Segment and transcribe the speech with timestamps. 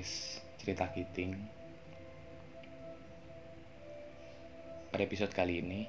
[0.00, 1.36] podcast Cerita Kiting
[4.88, 5.84] Pada episode kali ini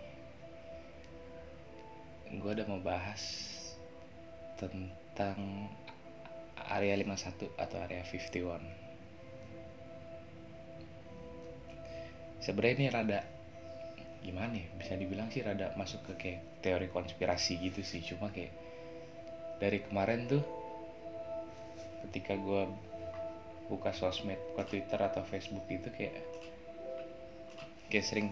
[2.35, 3.23] Gue udah mau bahas
[4.59, 5.39] Tentang
[6.59, 8.59] Area 51 atau Area 51
[12.43, 13.23] Sebenarnya ini rada
[14.27, 18.03] Gimana ya Bisa dibilang sih rada masuk ke kayak Teori konspirasi gitu sih.
[18.03, 18.51] Cuma kayak
[19.63, 20.43] Dari kemarin tuh
[22.11, 22.90] ketika gue
[23.71, 26.19] buka sosmed buka twitter atau facebook itu kayak
[27.87, 28.27] kayak sering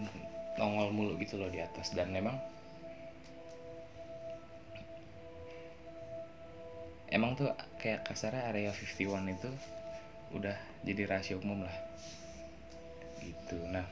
[0.60, 1.96] nongol mulu gitu loh di atas.
[1.96, 2.36] Dan memang
[7.08, 7.48] emang tuh
[7.80, 9.50] kayak kasarnya area 51 itu
[10.36, 11.76] udah jadi rahasia umum lah.
[13.24, 13.56] Gitu.
[13.72, 13.88] Nah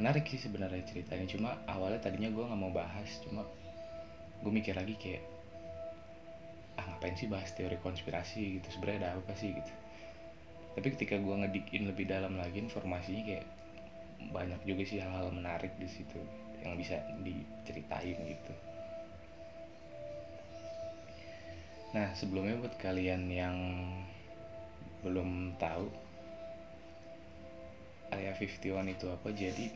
[0.00, 1.28] menarik sih sebenarnya ceritanya.
[1.28, 3.44] Cuma awalnya tadinya gue nggak mau bahas cuma
[4.40, 5.24] gue mikir lagi kayak
[6.78, 8.68] ah ngapain sih bahas teori konspirasi gitu?
[8.72, 9.52] Sebenarnya ada apa sih?
[9.52, 9.87] gitu
[10.78, 13.46] tapi ketika gue ngedikin lebih dalam lagi informasinya kayak
[14.30, 16.22] banyak juga sih hal-hal menarik di situ
[16.62, 18.54] yang bisa diceritain gitu
[21.98, 23.58] nah sebelumnya buat kalian yang
[25.02, 25.90] belum tahu
[28.14, 29.66] area 51 itu apa jadi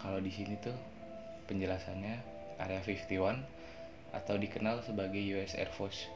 [0.00, 0.72] kalau di sini tuh
[1.44, 2.16] penjelasannya
[2.56, 6.08] area 51 atau dikenal sebagai US Air Force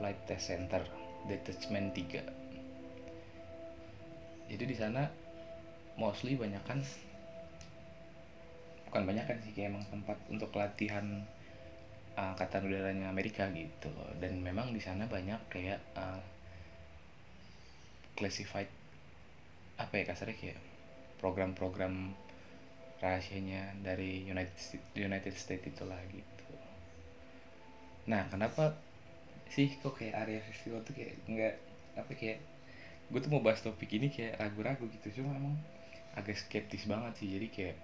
[0.00, 0.80] Flight Test Center
[1.28, 2.43] Detachment 3.
[4.50, 5.08] Jadi di sana
[5.94, 6.82] mostly banyak kan
[8.90, 11.26] bukan banyak kan sih kayak emang tempat untuk latihan
[12.14, 13.90] uh, angkatan udaranya Amerika gitu.
[14.22, 16.22] Dan memang di sana banyak kayak uh,
[18.14, 18.70] classified
[19.74, 20.58] apa ya kasarnya kayak
[21.18, 22.14] program-program
[23.02, 26.54] rahasianya dari United United States itulah gitu.
[28.06, 28.78] Nah kenapa
[29.50, 31.54] sih kok kayak area festival tuh kayak nggak
[31.98, 32.38] apa kayak
[33.10, 35.54] gue tuh mau bahas topik ini kayak ragu-ragu gitu cuma emang
[36.18, 37.28] agak skeptis banget sih.
[37.28, 37.76] Jadi kayak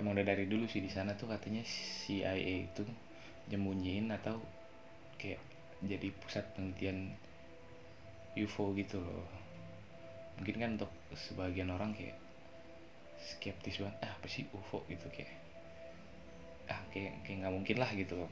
[0.00, 2.82] emang udah dari dulu sih di sana tuh katanya CIA itu
[3.50, 4.40] nyembunyiin atau
[5.20, 5.38] kayak
[5.84, 7.12] jadi pusat penelitian
[8.34, 9.28] UFO gitu loh.
[10.40, 12.16] Mungkin kan untuk sebagian orang kayak
[13.22, 15.30] skeptis banget ah apa sih UFO gitu kayak
[16.66, 18.30] ah kayak kayak nggak mungkin lah gitu loh.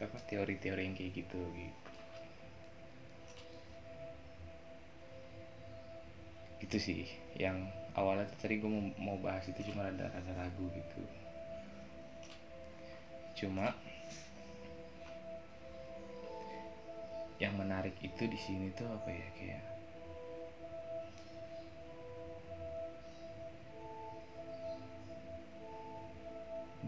[0.00, 1.83] Apa teori-teori yang kayak gitu gitu
[6.62, 11.02] gitu sih yang awalnya tadi gue mau, mau bahas itu cuma ada rada ragu gitu.
[13.34, 13.74] Cuma
[17.42, 19.64] yang menarik itu di sini tuh apa ya kayak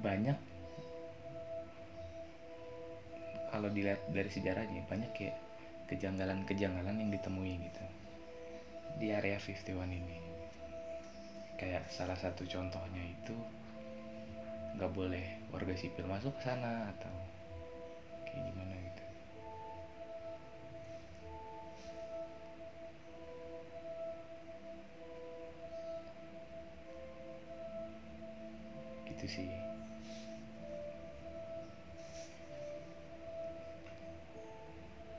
[0.01, 0.39] banyak
[3.51, 5.37] kalau dilihat dari sejarahnya banyak kayak
[5.91, 7.85] kejanggalan-kejanggalan yang ditemui gitu
[8.97, 10.19] di area 51 ini.
[11.57, 13.37] Kayak salah satu contohnya itu
[14.77, 17.17] nggak boleh warga sipil masuk ke sana atau
[18.29, 19.05] kayak gimana gitu.
[29.13, 29.49] Gitu sih.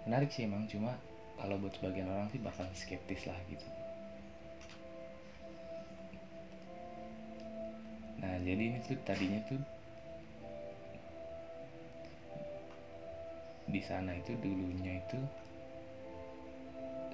[0.05, 0.95] Menarik sih emang cuma
[1.37, 3.67] kalau buat sebagian orang sih bakal skeptis lah gitu.
[8.17, 9.61] Nah jadi ini tuh tadinya tuh
[13.67, 15.19] di sana itu dulunya itu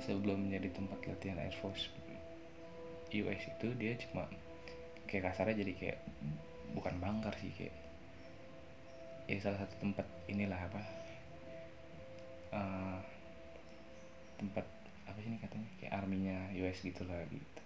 [0.06, 1.90] sebelum menjadi tempat latihan Air Force
[3.14, 4.26] US itu dia cuma
[5.06, 6.00] kayak kasarnya jadi kayak
[6.74, 7.76] bukan bangkar sih kayak
[9.30, 10.82] ya salah satu tempat inilah apa
[12.54, 13.00] uh,
[14.44, 14.68] tempat
[15.08, 15.70] apa sih ini katanya?
[15.80, 17.62] Kayak arminya US gitu lah gitu.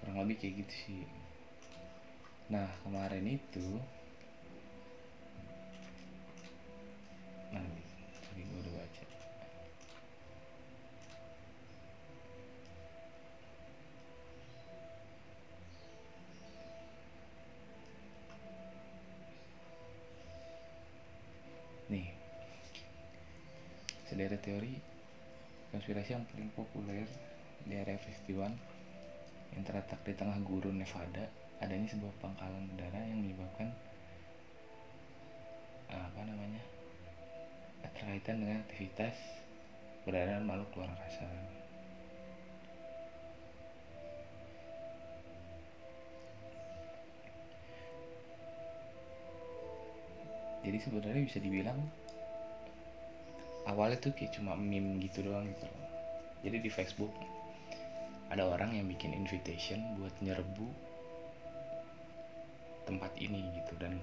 [0.00, 1.04] Kurang lebih kayak gitu sih.
[2.48, 3.68] Nah kemarin itu
[25.86, 27.06] konspirasi yang paling populer
[27.62, 31.30] di area 51 yang terletak di tengah gurun Nevada
[31.62, 33.70] adanya sebuah pangkalan udara yang menyebabkan
[35.94, 36.58] eh, apa namanya
[37.86, 39.14] terkaitan dengan aktivitas
[40.02, 41.22] keberadaan makhluk luar angkasa
[50.66, 51.78] jadi sebenarnya bisa dibilang
[53.66, 55.66] awalnya tuh kayak cuma meme gitu doang gitu.
[56.46, 57.10] Jadi di Facebook
[58.30, 60.66] ada orang yang bikin invitation buat nyerbu
[62.86, 63.98] tempat ini gitu dan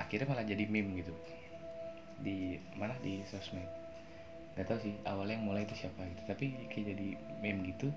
[0.00, 1.14] akhirnya malah jadi meme gitu.
[2.24, 2.96] Di mana?
[3.04, 3.68] Di sosmed.
[4.56, 6.22] Nggak tahu sih awalnya yang mulai itu siapa gitu.
[6.24, 7.08] Tapi kayak jadi
[7.44, 7.92] meme gitu.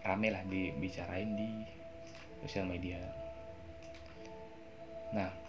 [0.00, 1.68] Rame lah dibicarain di
[2.40, 2.96] sosial media.
[5.12, 5.39] Nah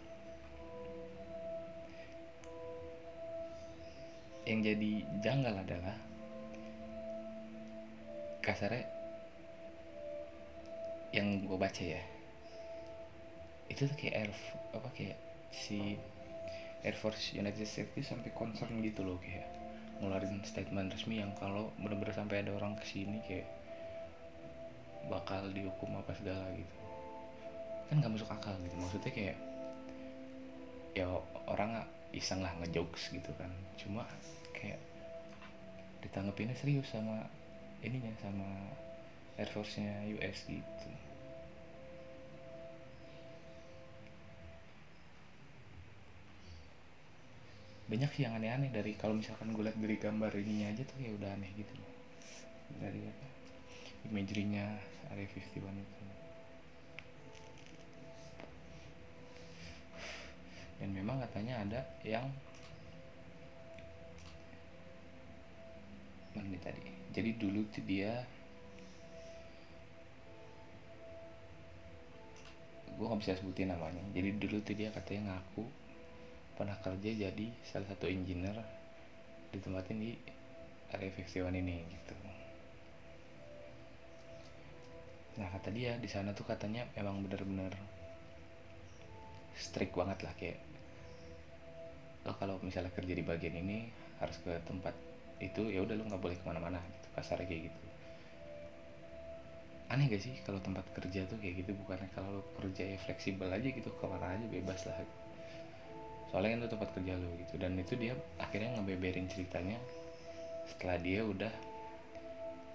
[4.50, 4.92] yang jadi
[5.22, 5.98] janggal adalah
[8.42, 8.90] kasarnya
[11.14, 12.02] yang gue baca ya
[13.70, 14.32] itu tuh kayak air
[14.74, 15.18] apa kayak
[15.52, 16.00] si
[16.82, 19.46] Air Force United States itu sampai concern gitu loh kayak
[20.02, 23.46] ngeluarin statement resmi yang kalau bener-bener sampai ada orang ke sini kayak
[25.06, 26.76] bakal dihukum apa segala gitu.
[27.90, 29.38] Kan nggak masuk akal gitu maksudnya kayak
[30.98, 31.06] ya
[31.46, 33.52] orang iseng lah ngejokes gitu kan.
[33.80, 34.04] Cuma
[34.56, 34.80] kayak
[36.04, 37.28] ditanggepinnya serius sama
[37.82, 38.48] ininya sama
[39.40, 40.90] Air Force-nya US gitu.
[47.92, 51.12] Banyak sih yang aneh-aneh dari kalau misalkan gue liat dari gambar ininya aja tuh ya
[51.12, 51.74] udah aneh gitu.
[52.80, 53.28] Dari apa?
[54.08, 54.80] Imagery-nya
[55.12, 56.21] Area 51 itu
[60.82, 62.26] dan memang katanya ada yang
[66.34, 66.82] mana nih tadi.
[67.14, 68.26] Jadi dulu dia
[72.98, 74.02] gue nggak bisa sebutin namanya.
[74.10, 75.70] Jadi dulu tuh dia katanya ngaku
[76.58, 78.58] pernah kerja jadi salah satu engineer
[79.54, 79.62] di
[80.94, 82.14] area 51 ini gitu.
[85.38, 87.74] Nah kata dia di sana tuh katanya emang bener-bener
[89.56, 90.71] strict banget lah kayak
[92.22, 93.90] lo kalau misalnya kerja di bagian ini
[94.22, 94.94] harus ke tempat
[95.42, 97.08] itu ya udah lo nggak boleh ke mana-mana gitu.
[97.18, 97.80] Kasarnya kayak gitu.
[99.92, 101.76] Aneh gak sih kalau tempat kerja tuh kayak gitu?
[101.84, 104.96] Bukannya kalau lo kerja ya fleksibel aja gitu ke mana aja bebas lah.
[106.32, 107.54] Soalnya kan itu tempat kerja lo gitu.
[107.60, 109.76] Dan itu dia akhirnya ngebeberin ceritanya
[110.70, 111.52] setelah dia udah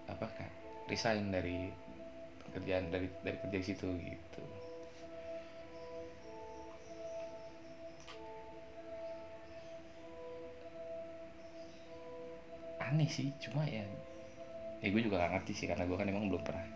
[0.06, 0.50] apa kan
[0.86, 1.72] resign dari
[2.54, 4.42] kerjaan dari dari kerja situ gitu
[12.92, 13.82] aneh sih cuma ya
[14.80, 16.66] ya gue juga gak ngerti sih karena gue kan emang belum pernah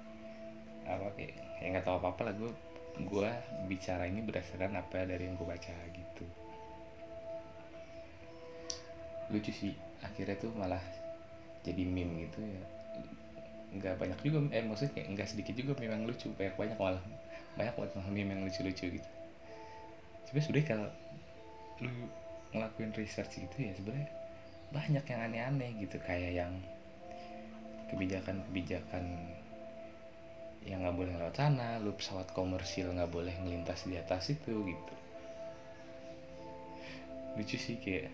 [0.90, 2.50] apa kayak ya nggak tahu apa apa lah gue
[2.98, 3.30] gue
[3.70, 6.24] bicara ini berdasarkan apa dari yang gue baca gitu.
[9.30, 9.72] Lucu sih
[10.02, 10.82] akhirnya tuh malah
[11.62, 12.64] jadi meme gitu ya.
[13.78, 17.04] Nggak banyak juga eh maksudnya kayak nggak sedikit juga memang lucu banyak banyak malah
[17.54, 19.10] banyak banget malah meme yang lucu-lucu gitu.
[20.26, 20.88] Sebenarnya sudah kalau
[21.80, 21.92] lu
[22.50, 24.10] ngelakuin research gitu ya sebenarnya
[24.70, 26.52] banyak yang aneh-aneh gitu kayak yang
[27.90, 29.02] kebijakan-kebijakan
[30.68, 34.94] yang nggak boleh lewat sana, lu pesawat komersil nggak boleh ngelintas di atas itu gitu.
[37.34, 38.12] Lucu sih kayak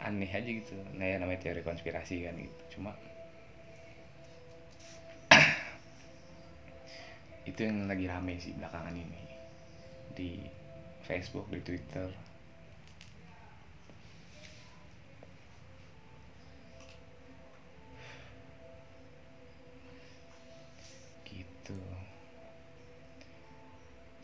[0.00, 0.72] aneh aja gitu.
[0.96, 2.62] Nah ya namanya teori konspirasi kan gitu.
[2.78, 2.96] Cuma
[7.50, 9.22] itu yang lagi rame sih belakangan ini
[10.16, 10.30] di
[11.04, 12.08] Facebook, di Twitter.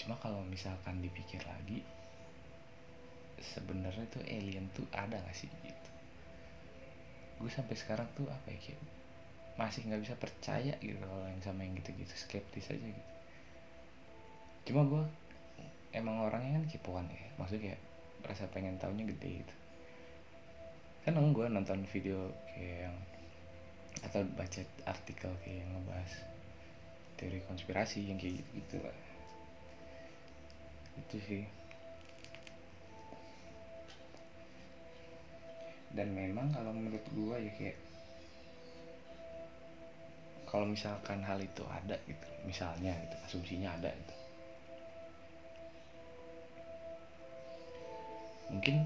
[0.02, 1.86] Cuma kalau misalkan dipikir lagi
[3.38, 5.90] sebenarnya tuh alien tuh ada gak sih gitu?
[7.38, 8.82] Gue sampai sekarang tuh apa ya kayak
[9.58, 13.12] masih nggak bisa percaya gitu kalau yang sama yang gitu-gitu skeptis aja gitu.
[14.70, 15.02] Cuma gue
[15.94, 17.80] emang orangnya kan kipuan ya maksudnya kayak
[18.26, 19.54] rasa pengen tahunya gede gitu.
[21.02, 22.96] Kan emang gue nonton video kayak yang
[24.02, 26.12] atau baca artikel kayak yang ngebahas
[27.18, 29.11] teori konspirasi yang kayak gitu, gitu lah
[30.98, 31.44] itu sih.
[35.92, 37.76] Dan memang kalau menurut gua ya kayak
[40.48, 44.14] kalau misalkan hal itu ada gitu misalnya gitu asumsinya ada gitu.
[48.52, 48.76] Mungkin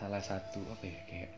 [0.00, 1.32] salah satu apa ya kayak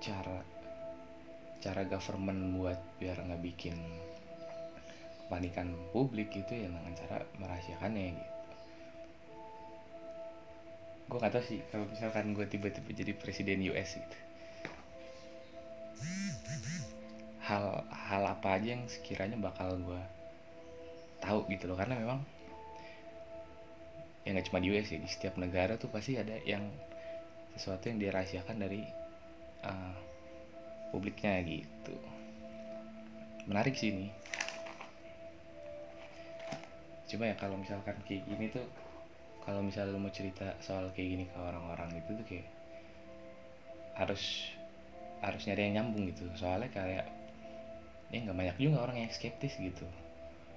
[0.00, 0.40] cara
[1.60, 3.76] cara government buat biar nggak bikin
[5.32, 8.32] kepanikan publik gitu ya dengan cara merahasiakannya gitu.
[11.08, 14.18] Gue gak tau sih kalau misalkan gue tiba-tiba jadi presiden US gitu.
[17.48, 20.02] Hal hal apa aja yang sekiranya bakal gue
[21.24, 22.20] tahu gitu loh karena memang
[24.28, 26.68] ya nggak cuma di US ya di setiap negara tuh pasti ada yang
[27.56, 28.84] sesuatu yang dirahasiakan dari
[29.64, 29.96] uh,
[30.92, 31.96] publiknya gitu.
[33.48, 34.12] Menarik sih ini
[37.12, 38.64] cuma ya kalau misalkan kayak gini tuh
[39.44, 42.48] kalau misalnya lo mau cerita soal kayak gini ke orang-orang gitu tuh kayak
[43.98, 44.48] harus
[45.22, 46.26] harus nyari yang nyambung gitu.
[46.34, 47.06] Soalnya kayak
[48.10, 49.86] ya nggak banyak juga orang yang skeptis gitu.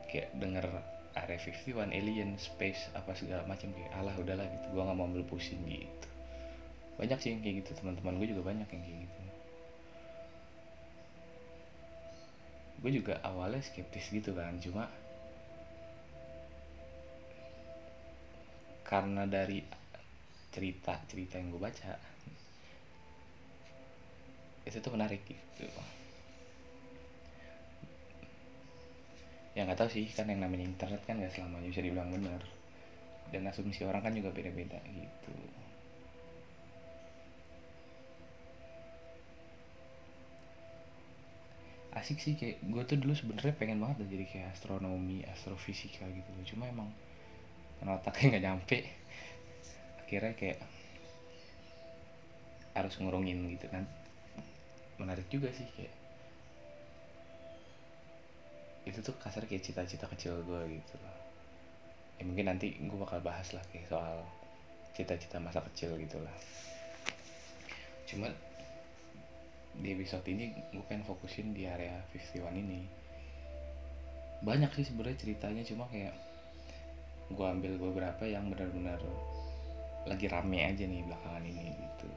[0.10, 0.66] Kayak denger
[1.16, 4.66] Area 51 alien space apa segala macam kayak alah udahlah gitu.
[4.76, 6.08] Gua nggak mau ambil pusing gitu.
[7.00, 7.72] Banyak sih yang kayak gitu.
[7.80, 9.22] Teman-teman gue juga banyak yang kayak gitu.
[12.84, 14.60] Gue juga awalnya skeptis gitu kan.
[14.60, 14.92] Cuma
[18.89, 19.60] karena dari
[20.54, 21.94] cerita cerita yang gue baca
[24.65, 25.65] itu tuh menarik gitu.
[29.58, 32.42] Ya nggak tahu sih kan yang namanya internet kan nggak selamanya bisa dibilang benar.
[33.34, 35.34] Dan asumsi orang kan juga beda-beda gitu.
[42.00, 46.63] Asik sih kayak gue tuh dulu sebenarnya pengen banget jadi kayak astronomi astrofisika gitu cuma
[46.74, 46.89] emang
[47.86, 48.77] karena otaknya nggak nyampe.
[50.01, 50.58] Akhirnya kayak
[52.74, 53.86] harus ngurungin gitu kan.
[54.98, 55.94] Menarik juga sih kayak
[58.89, 60.94] itu tuh kasar kayak cita-cita kecil gue gitu
[62.22, 64.22] ya mungkin nanti gue bakal bahas lah kayak soal
[64.94, 66.34] cita-cita masa kecil gitu lah.
[68.10, 68.34] Cuman
[69.77, 72.82] di episode ini gue pengen fokusin di area 51 ini.
[74.42, 76.15] Banyak sih sebenarnya ceritanya cuma kayak
[77.34, 79.01] gue ambil beberapa yang benar-benar
[80.05, 82.10] lagi rame aja nih belakangan ini gitu.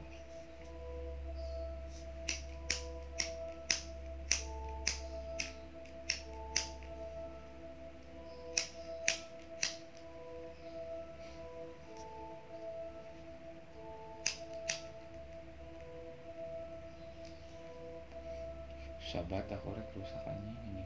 [19.09, 20.85] Sahabat aku rek kerusakannya ini.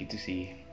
[0.00, 0.69] Gitu sih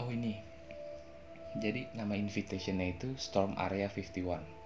[0.00, 0.40] oh ini.
[1.54, 4.64] Jadi nama invitationnya itu Storm Area 51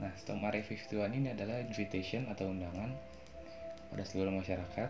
[0.00, 2.88] nah Storm Area 51 ini adalah invitation atau undangan
[3.92, 4.88] pada seluruh masyarakat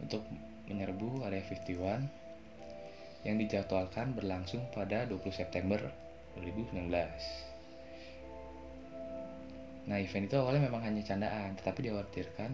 [0.00, 0.24] untuk
[0.64, 5.80] menyerbu Area 51 yang dijadwalkan berlangsung pada 20 September
[6.40, 7.53] 2019.
[9.84, 12.50] Nah, event itu awalnya memang hanya candaan, tetapi dikhawatirkan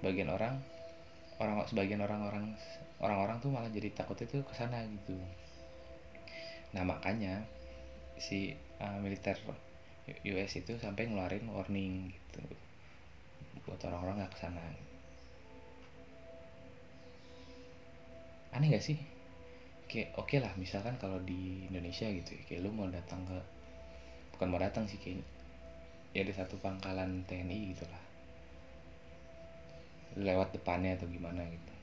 [0.00, 0.56] sebagian orang
[1.40, 2.56] orang sebagian orang-orang
[3.00, 5.16] orang-orang tuh malah jadi takut itu ke sana gitu.
[6.72, 7.44] Nah, makanya
[8.20, 9.36] si uh, militer
[10.28, 12.44] US itu sampai ngeluarin warning gitu
[13.64, 14.64] buat orang-orang nggak ke sana
[18.50, 18.98] aneh gak sih
[19.86, 23.38] kayak oke okay lah misalkan kalau di Indonesia gitu ya kayak lu mau datang ke
[24.34, 25.22] bukan mau datang sih kayak
[26.10, 28.10] ya di satu pangkalan TNI gitu lah
[30.18, 31.74] lewat depannya atau gimana gitu.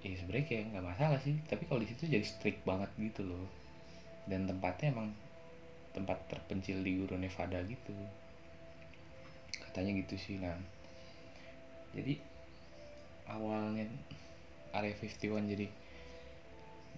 [0.00, 3.44] Ya sebenarnya kayak nggak masalah sih tapi kalau di situ jadi strict banget gitu loh.
[4.24, 5.12] Dan tempatnya emang
[5.92, 7.92] tempat terpencil di Guru Nevada gitu.
[9.60, 10.56] Katanya gitu sih nah
[11.90, 12.16] jadi
[13.26, 13.90] awalnya
[14.70, 15.66] Area 51 jadi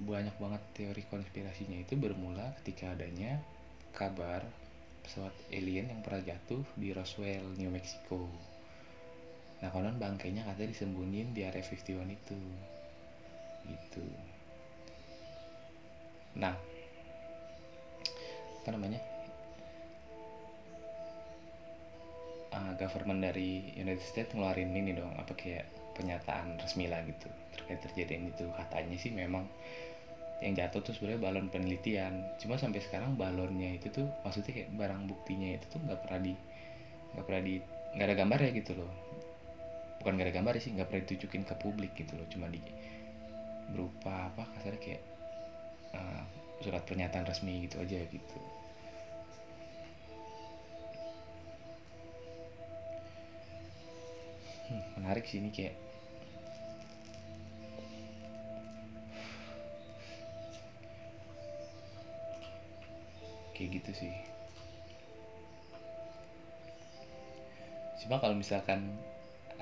[0.05, 3.41] banyak banget teori konspirasinya itu bermula ketika adanya
[3.93, 4.43] kabar
[5.05, 8.27] pesawat alien yang pernah jatuh di Roswell, New Mexico.
[9.61, 12.39] Nah konon bangkainya katanya disembunyiin di Area 51 itu.
[13.63, 14.05] Gitu.
[16.35, 16.57] Nah,
[18.63, 19.13] apa namanya?
[22.53, 27.81] uh, government dari United States ngeluarin ini dong apa kayak pernyataan resmi lah gitu terkait
[27.85, 29.45] terjadinya itu katanya sih memang
[30.43, 32.27] yang jatuh tuh sebenarnya balon penelitian.
[32.43, 36.35] Cuma sampai sekarang balonnya itu tuh maksudnya kayak barang buktinya itu tuh nggak pernah di
[37.15, 37.55] nggak pernah di
[37.95, 38.91] nggak ada gambar ya gitu loh.
[40.03, 42.27] Bukan nggak ada gambar sih nggak pernah ditunjukin ke publik gitu loh.
[42.27, 42.59] Cuma di
[43.71, 45.03] berupa apa kasarnya kayak
[45.95, 46.23] uh,
[46.59, 48.39] surat pernyataan resmi gitu aja gitu.
[54.73, 55.92] Hmm, menarik sih ini kayak
[63.63, 64.15] kayak gitu sih.
[68.03, 68.91] Cuma kalau misalkan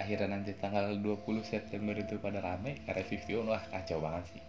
[0.01, 4.45] akhirnya nanti tanggal 20 September itu pada rame Area 51 wah kacau banget sih.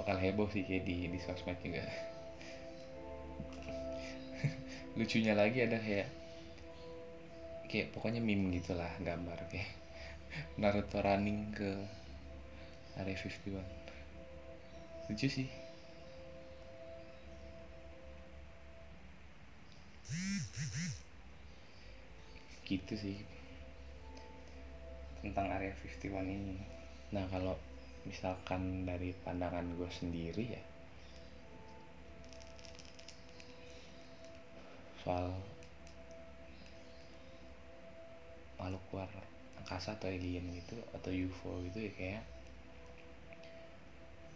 [0.00, 1.84] Bakal heboh sih kayak di di sosmed juga.
[4.96, 6.08] Lucunya lagi ada kayak
[7.68, 9.68] kayak pokoknya meme gitulah gambar kayak
[10.56, 11.76] Naruto running ke
[12.96, 13.60] Area 51
[15.08, 15.48] lucu sih
[22.68, 23.16] gitu sih.
[25.24, 26.56] Tentang area 51 ini.
[27.14, 27.56] Nah kalau
[28.08, 30.62] misalkan dari pandangan gue sendiri ya
[35.04, 35.32] soal
[38.60, 39.10] makhluk luar
[39.60, 42.22] angkasa atau alien gitu atau UFO gitu ya kayak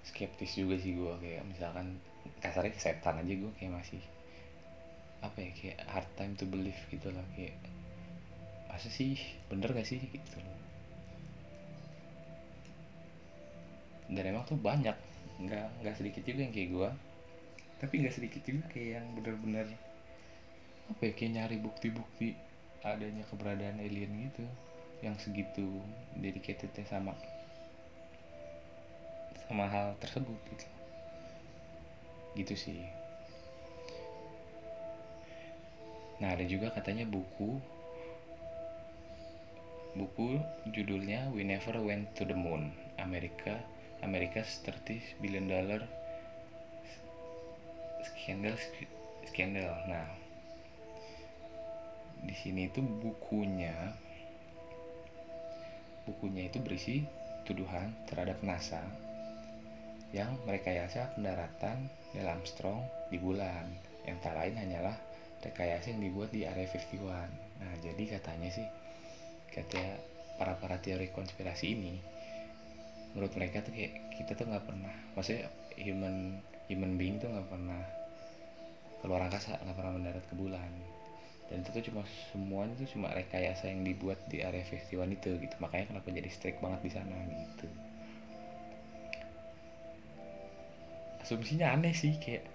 [0.05, 2.01] skeptis juga sih gue kayak misalkan
[2.41, 4.01] kasarnya setan aja gue kayak masih
[5.23, 7.55] apa ya kayak hard time to believe gitu lah kayak
[8.67, 9.17] masa sih?
[9.47, 10.03] Bener gak sih?
[10.03, 10.59] Gitu loh.
[14.13, 14.95] Dan emang tuh banyak
[15.43, 16.91] nggak nggak sedikit juga yang kayak gue
[17.83, 19.67] tapi nggak sedikit juga kayak yang bener-bener
[20.87, 22.39] apa ya kayak nyari bukti-bukti
[22.87, 24.47] adanya keberadaan alien gitu
[25.03, 25.83] yang segitu
[26.15, 27.19] dedicatednya sama
[29.51, 30.67] sama hal tersebut gitu.
[32.39, 33.02] Gitu sih
[36.23, 37.59] nah ada juga katanya buku.
[39.99, 40.39] Buku
[40.71, 42.71] judulnya We Never Went to the Moon.
[43.03, 43.59] Amerika
[44.07, 45.83] America's 30 billion dollar
[48.07, 48.55] scandal
[49.27, 49.75] scandal.
[49.91, 50.07] Nah
[52.23, 53.75] di sini itu bukunya
[56.07, 57.03] bukunya itu berisi
[57.43, 58.83] tuduhan terhadap NASA
[60.15, 63.67] yang merekayasa pendaratan Neil Armstrong di bulan.
[64.07, 64.97] Yang tak lain hanyalah
[65.43, 67.03] rekayasa yang dibuat di Area 51
[67.63, 68.67] nah jadi katanya sih
[69.53, 69.83] kata
[70.41, 71.95] para para teori konspirasi ini
[73.13, 76.41] menurut mereka tuh kayak kita tuh nggak pernah maksudnya human
[76.73, 77.83] human being tuh nggak pernah
[79.03, 80.71] keluar angkasa nggak pernah mendarat ke bulan.
[81.51, 82.03] Dan itu tuh cuma
[82.33, 85.55] semuanya tuh cuma rekayasa yang dibuat di area 51 itu gitu.
[85.61, 87.67] Makanya kenapa jadi strict banget di sana gitu.
[91.21, 92.47] Asumsinya aneh sih kayak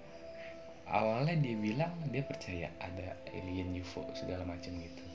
[0.88, 5.06] awalnya dia bilang dia percaya ada alien UFO segala macam gitu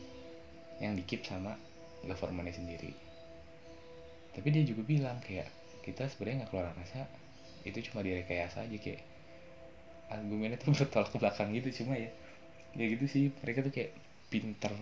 [0.82, 1.56] yang dikip sama
[2.04, 2.92] governmentnya sendiri.
[4.32, 5.48] Tapi dia juga bilang kayak
[5.86, 7.06] kita sebenarnya nggak keluar angkasa
[7.62, 9.02] itu cuma direkayasa aja kayak
[10.10, 12.10] argumennya tuh bertolak ke belakang gitu cuma ya
[12.76, 13.24] ya gitu sih.
[13.40, 13.92] Mereka tuh kayak
[14.28, 14.72] pinter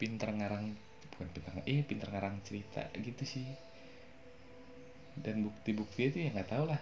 [0.00, 0.72] pinter ngarang
[1.12, 3.44] bukan pinter eh pinter ngarang cerita gitu sih.
[5.20, 6.80] Dan bukti-bukti itu ya nggak tahu lah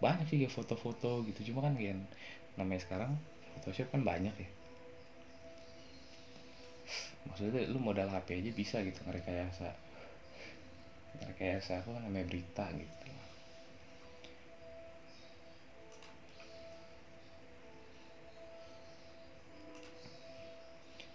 [0.00, 1.52] banyak sih kayak foto-foto gitu.
[1.52, 2.00] Cuma kan kayak
[2.56, 3.12] namanya sekarang
[3.60, 4.50] Photoshop kan banyak ya.
[7.28, 9.68] Maksudnya lu modal HP aja bisa gitu ngerekayasa.
[11.20, 13.08] Ngerekayasa apa namanya berita gitu.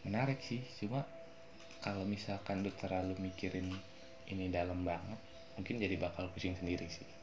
[0.05, 1.01] Menarik sih cuma
[1.81, 3.73] kalau misalkan lu terlalu mikirin
[4.29, 5.17] ini dalam banget
[5.57, 7.14] mungkin jadi bakal pusing sendiri sih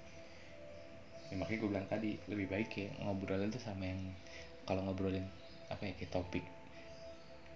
[1.33, 4.13] ya, makanya gue bilang tadi lebih baik ya ngobrolin tuh sama yang
[4.69, 5.25] kalau ngobrolin
[5.73, 6.45] apa ya kayak topik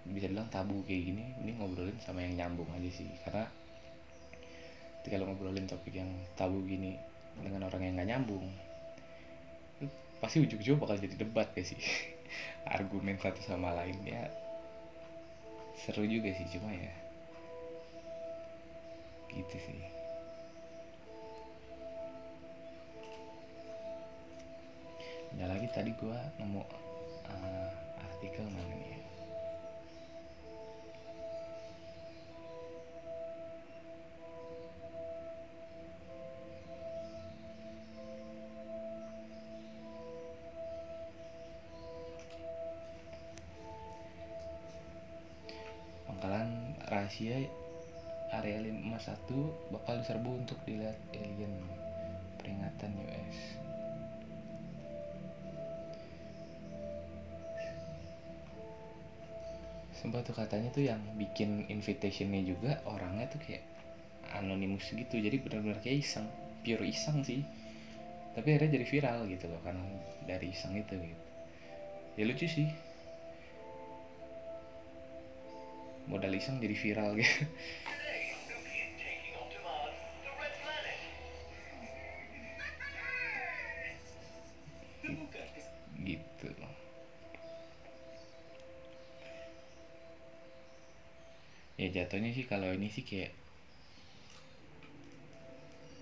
[0.07, 3.05] bisa bilang tabu kayak gini ini ngobrolin sama yang nyambung aja sih.
[3.21, 3.45] Karena
[5.03, 6.97] ketika lo ngobrolin topik yang tabu gini
[7.37, 8.45] dengan orang yang nggak nyambung
[10.17, 11.77] pasti ujung-ujung bakal jadi debat ya sih.
[12.75, 14.33] Argumen satu sama lainnya
[15.77, 16.93] seru juga sih cuma ya
[19.29, 19.96] gitu sih
[25.37, 26.65] ada lagi tadi gua nemu
[27.29, 27.69] uh,
[28.01, 29.01] artikel mana nih ya?
[46.09, 46.49] Pangkalan
[46.89, 47.45] rahasia
[48.33, 48.89] area 51
[49.69, 51.61] bakal diserbu untuk dilihat alien
[52.41, 53.66] peringatan US
[59.97, 63.65] sempat tuh katanya tuh yang bikin invitationnya juga orangnya tuh kayak
[64.37, 65.17] anonimus gitu.
[65.17, 66.29] Jadi benar-benar kayak iseng
[66.61, 67.41] pure iseng sih.
[68.37, 69.81] Tapi akhirnya jadi viral gitu loh karena
[70.29, 71.25] dari iseng itu gitu.
[72.21, 72.69] Ya lucu sih.
[76.05, 77.43] Modal iseng jadi viral gitu
[91.87, 93.31] ya jatuhnya sih kalau ini sih kayak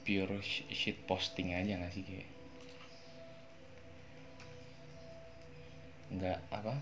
[0.01, 0.41] pure
[0.73, 2.29] shit posting aja gak sih kayak
[6.15, 6.73] nggak apa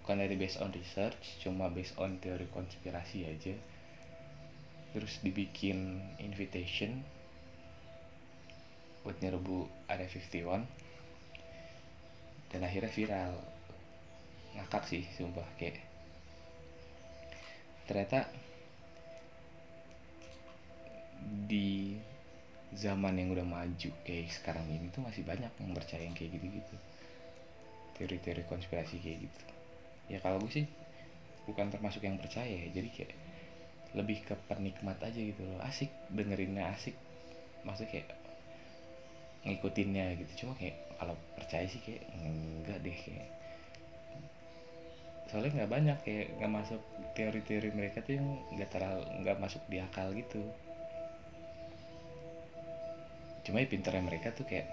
[0.00, 3.54] bukan dari based on research cuma based on teori konspirasi aja.
[4.90, 7.06] Terus dibikin invitation
[9.06, 10.66] buat nyerbu area 51
[12.50, 13.38] dan akhirnya viral.
[14.58, 15.78] Ngakak sih sumpah kayak
[17.90, 18.30] ternyata
[21.50, 21.98] di
[22.70, 26.76] zaman yang udah maju kayak sekarang ini tuh masih banyak yang percaya yang kayak gitu-gitu.
[27.98, 29.42] Teori-teori konspirasi kayak gitu.
[30.06, 30.66] Ya kalau gue sih
[31.50, 33.14] bukan termasuk yang percaya ya jadi kayak
[33.98, 35.58] lebih ke penikmat aja gitu loh.
[35.66, 36.94] Asik dengerinnya asik.
[37.66, 38.08] Maksudnya kayak
[39.42, 40.46] ngikutinnya gitu.
[40.46, 43.26] Cuma kayak kalau percaya sih kayak enggak deh kayak
[45.30, 46.82] soalnya nggak banyak kayak nggak masuk
[47.14, 50.42] teori-teori mereka tuh yang nggak terlalu nggak masuk di akal gitu.
[53.46, 54.66] Cuma ya pinternya mereka tuh kayak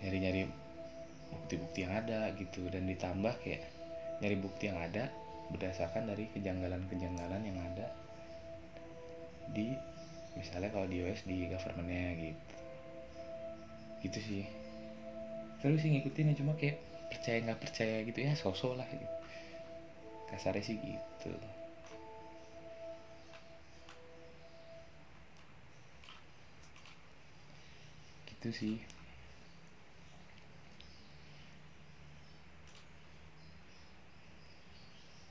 [0.00, 0.48] nyari-nyari
[1.36, 2.64] bukti-bukti yang ada gitu.
[2.72, 3.60] Dan ditambah kayak
[4.24, 5.12] nyari bukti yang ada
[5.52, 7.92] berdasarkan dari kejanggalan-kejanggalan yang ada
[9.52, 9.76] di
[10.32, 12.56] misalnya kalau di US di governmentnya gitu.
[14.00, 14.44] Gitu sih.
[15.60, 16.80] Terus sih ngikutin cuma kayak
[17.14, 19.08] percaya nggak percaya gitu ya sosok lah gitu.
[20.34, 21.30] kasarnya sih gitu.
[28.28, 28.76] Gitu sih.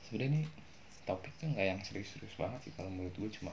[0.08, 0.42] Sebenarnya ini
[1.04, 3.52] topik tuh nggak yang serius-serius banget sih kalau menurut gue cuma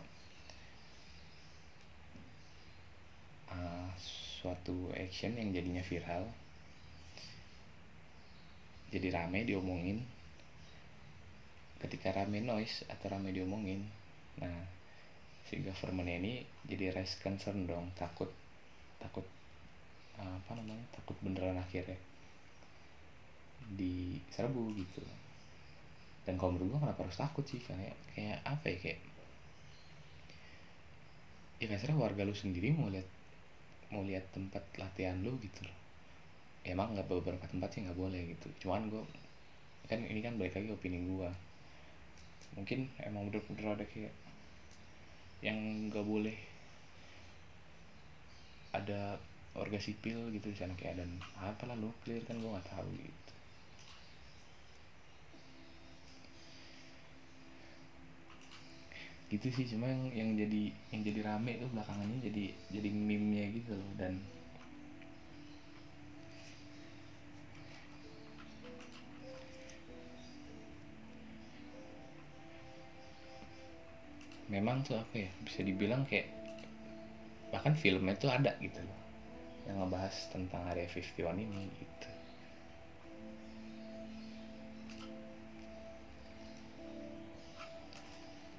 [3.51, 6.31] uh, suatu action yang jadinya viral
[8.91, 10.03] jadi rame diomongin.
[11.81, 13.81] Ketika rame noise atau rame diomongin
[14.39, 14.63] nah
[15.49, 18.31] si government ini jadi raise concern dong takut
[19.01, 19.27] takut
[20.15, 21.97] apa namanya takut beneran akhirnya
[23.75, 25.01] diserbu gitu.
[26.21, 27.57] Dan kalau menurut gue kenapa harus takut sih?
[27.59, 28.99] Kayak kayak apa ya kayak
[31.61, 33.05] ya kasarnya warga lu sendiri mau lihat
[33.93, 35.77] mau lihat tempat latihan lu gitu loh
[36.61, 38.47] emang nggak beberapa tempat sih nggak boleh gitu.
[38.65, 39.03] Cuman gue
[39.89, 41.29] kan ini kan balik lagi opini gue
[42.51, 44.13] mungkin emang bener-bener ada kayak
[45.41, 45.57] yang
[45.89, 46.37] nggak boleh
[48.71, 49.19] ada
[49.57, 50.77] warga sipil gitu di sana.
[50.77, 51.05] Kayak ada
[51.41, 53.33] apalah nuklir kan gue nggak tahu gitu.
[59.31, 63.45] Gitu sih cuma yang yang jadi yang jadi rame tuh belakangannya jadi jadi meme nya
[63.55, 63.91] gitu loh.
[63.95, 64.19] Dan
[74.51, 76.27] memang tuh apa ya bisa dibilang kayak
[77.55, 78.99] bahkan filmnya tuh ada gitu loh
[79.63, 82.09] yang ngebahas tentang area 51 ini gitu.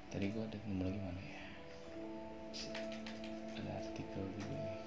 [0.09, 1.41] Tadi gue ada nemu lagi mana ya?
[3.57, 4.82] Ada artikel juga nih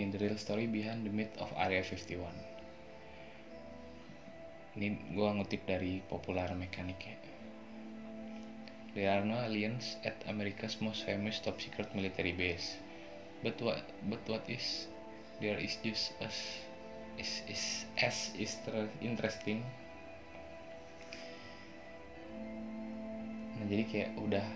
[0.00, 2.24] Nih, the real story behind the myth of Area 51
[4.80, 7.20] Ini gue ngutip dari Popular Mechanic ya.
[8.96, 12.80] There are no aliens at America's most famous top secret military base.
[13.44, 14.88] But what but what is
[15.36, 16.32] there is just as
[17.20, 18.56] is is as is
[19.04, 19.68] interesting.
[23.60, 24.48] Nah jadi kayak udah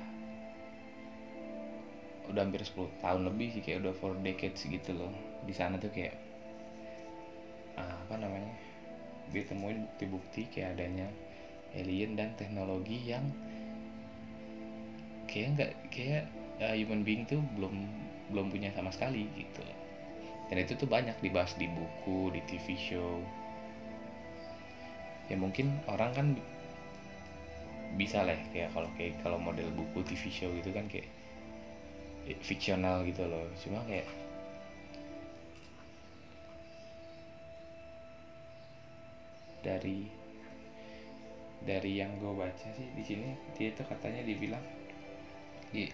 [2.30, 5.12] udah hampir 10 tahun lebih sih kayak udah for decades gitu loh.
[5.44, 6.16] Di sana tuh kayak
[7.76, 8.52] ah, apa namanya
[9.32, 11.08] ditemuin bukti-bukti kayak adanya
[11.74, 13.24] alien dan teknologi yang
[15.26, 16.24] kayak nggak kayak
[16.62, 17.88] uh, human being tuh belum
[18.30, 19.64] belum punya sama sekali gitu.
[20.48, 23.18] Dan itu tuh banyak dibahas di buku di TV show.
[25.32, 26.26] Ya mungkin orang kan
[27.96, 31.08] bisa lah kayak kalau kayak kalau model buku TV show gitu kan kayak
[32.40, 33.44] fiksional gitu loh.
[33.60, 34.08] Cuma kayak
[39.64, 40.08] dari
[41.64, 44.60] dari yang gue baca sih di sini dia itu katanya dibilang
[45.72, 45.88] di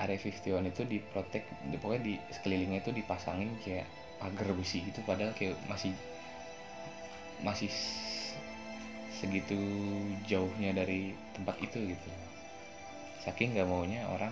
[0.00, 3.84] area 51 itu diprotek di, pokoknya di sekelilingnya itu dipasangin kayak
[4.16, 5.92] pagar besi gitu padahal kayak masih
[7.44, 7.70] masih
[9.12, 9.58] segitu
[10.26, 12.10] jauhnya dari tempat itu gitu.
[13.22, 14.30] Saking nggak maunya orang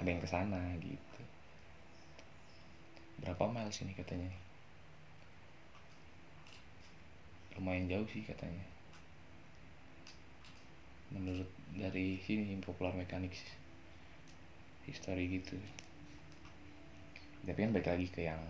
[0.00, 1.20] ada yang ke sana gitu.
[3.22, 4.30] Berapa mile sini katanya?
[7.54, 8.66] Lumayan jauh sih katanya.
[11.14, 11.46] Menurut
[11.78, 13.38] dari sini popular mechanics
[14.84, 15.54] history gitu.
[17.44, 18.40] Tapi kan balik lagi ke yang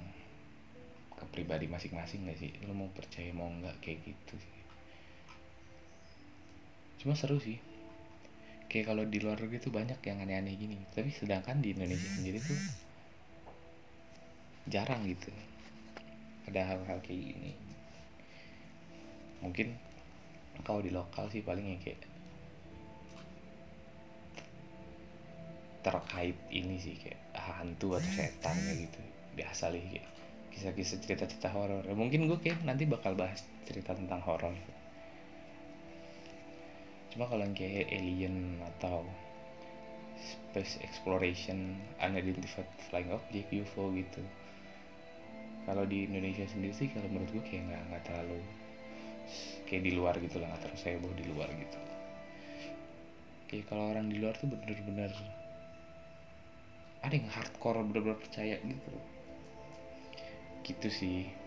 [1.15, 2.51] ke pribadi masing-masing gak sih?
[2.65, 4.61] Lo mau percaya mau nggak kayak gitu sih?
[7.05, 7.74] Cuma seru sih
[8.75, 10.75] kayak kalau di luar gitu banyak yang aneh-aneh gini.
[10.91, 12.59] Tapi sedangkan di Indonesia sendiri tuh
[14.67, 15.31] jarang gitu.
[16.51, 17.55] Ada hal-hal kayak gini.
[19.47, 19.79] Mungkin
[20.67, 22.03] kalau di lokal sih paling ya kayak
[25.87, 28.99] terkait ini sih kayak hantu atau setan gitu.
[29.39, 30.07] Biasa lah kayak
[30.51, 31.87] kisah-kisah cerita-cerita horor.
[31.95, 34.51] Mungkin gue kayak nanti bakal bahas cerita tentang horor
[37.15, 39.07] cuma kalau kayak alien atau
[40.19, 44.19] space exploration unidentified flying object UFO gitu.
[45.63, 48.43] Kalau di Indonesia sendiri sih kalau menurut gue kayak nggak nggak terlalu
[49.71, 51.79] kayak di luar gitu lah nggak terlalu saya bawa di luar gitu.
[53.47, 55.15] Kayak kalau orang di luar tuh bener-bener
[56.99, 58.95] ada yang hardcore bener-bener percaya gitu.
[60.67, 61.44] Gitu sih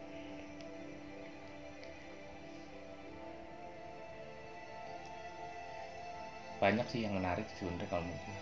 [6.58, 8.40] banyak sih yang menarik sebenarnya kalau menurut gue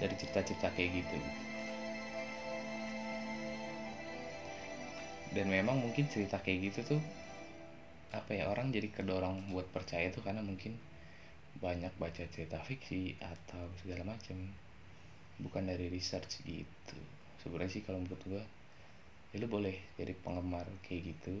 [0.00, 1.18] dari cerita-cerita kayak gitu.
[5.32, 7.02] Dan memang mungkin cerita kayak gitu tuh
[8.12, 10.76] apa ya orang jadi kedorong buat percaya tuh karena mungkin
[11.56, 14.36] banyak baca cerita fiksi atau segala macam
[15.40, 16.98] bukan dari research gitu.
[17.40, 18.44] Sebenarnya sih kalau menurut gua
[19.32, 21.40] ya lu boleh jadi penggemar kayak gitu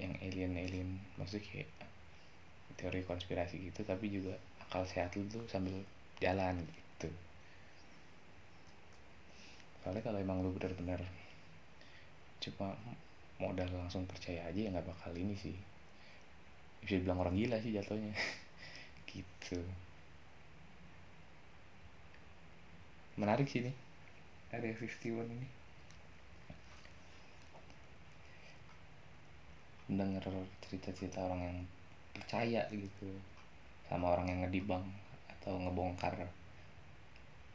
[0.00, 1.68] yang alien alien maksudnya kayak
[2.80, 4.32] teori konspirasi gitu tapi juga
[4.64, 5.76] akal sehat lu tuh sambil
[6.18, 7.12] jalan gitu.
[9.84, 11.00] Soalnya kalau emang lu benar-benar
[12.40, 12.72] cuma
[13.36, 15.56] modal langsung percaya aja ya nggak bakal ini sih.
[16.80, 18.16] Bisa dibilang orang gila sih jatuhnya.
[19.10, 19.58] Gitu.
[23.18, 23.74] Menarik sih nih
[24.54, 25.59] Area 51 ini
[29.90, 30.22] mendengar
[30.62, 31.58] cerita-cerita orang yang
[32.14, 33.10] percaya gitu
[33.90, 34.86] sama orang yang ngedibang
[35.26, 36.14] atau ngebongkar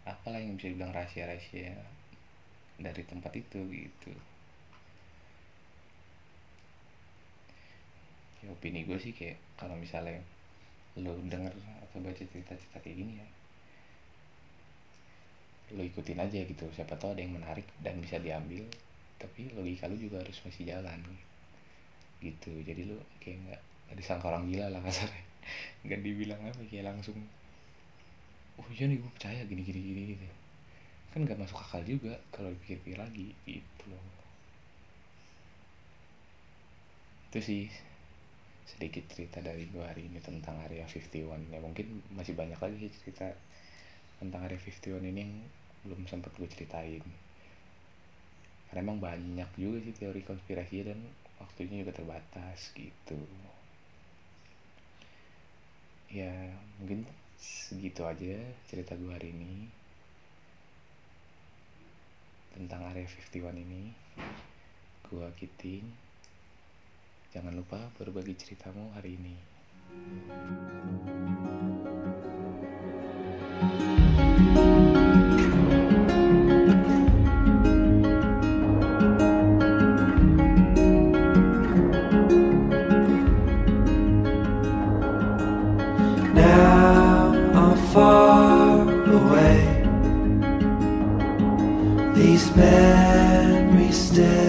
[0.03, 1.71] apalah yang bisa dibilang rahasia-rahasia
[2.75, 4.11] dari tempat itu gitu.
[8.43, 10.19] Ya opini gue sih kayak kalau misalnya
[10.99, 11.55] lo denger
[11.87, 13.27] atau baca cerita-cerita kayak gini ya
[15.73, 16.67] lo ikutin aja gitu.
[16.75, 18.67] Siapa tahu ada yang menarik dan bisa diambil
[19.17, 20.99] tapi logika lo juga harus masih jalan.
[20.99, 21.34] gitu
[22.41, 25.23] jadi lo kayak nggak nggak disangka orang gila lah kasarnya.
[25.85, 27.17] Nggak dibilang apa kayak langsung
[28.57, 30.25] oh iya nih gue percaya gini gini gini gitu
[31.15, 34.03] kan nggak masuk akal juga kalau dipikir-pikir lagi gitu loh.
[37.31, 37.71] Itu sih
[38.67, 42.91] sedikit cerita dari gue hari ini tentang area 51 ya mungkin masih banyak lagi sih
[42.99, 43.31] cerita
[44.19, 45.33] tentang area 51 ini yang
[45.87, 47.05] belum sempat gue ceritain.
[48.67, 50.99] Karena emang banyak juga sih teori konspirasi dan
[51.41, 53.19] waktunya juga terbatas gitu.
[56.11, 57.03] Ya mungkin
[57.35, 58.39] segitu aja
[58.71, 59.67] cerita gue hari ini.
[62.55, 63.91] Tentang area 51 ini.
[65.05, 66.05] Gue Kiting
[67.35, 69.35] Jangan lupa berbagi ceritamu hari ini.
[70.31, 71.74] Now
[92.55, 94.44] memory still.